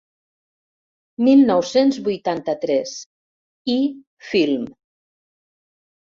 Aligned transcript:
Mil 1.25 1.41
nou-cents 1.49 1.99
vuitanta-tres. 2.07 2.93
i-Film... 3.75 4.65